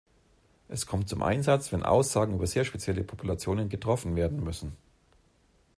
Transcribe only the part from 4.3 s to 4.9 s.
müssen.